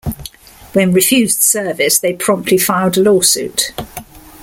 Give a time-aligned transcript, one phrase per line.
[0.73, 3.71] When refused service, they promptly filed a lawsuit.